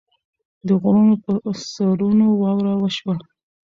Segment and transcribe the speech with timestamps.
[0.67, 1.33] د غرونو پۀ
[1.71, 3.15] سرونو واوره وشوه